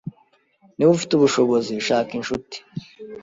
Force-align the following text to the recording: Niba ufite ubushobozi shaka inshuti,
Niba 0.75 0.91
ufite 0.97 1.11
ubushobozi 1.15 1.73
shaka 1.87 2.11
inshuti, 2.19 2.57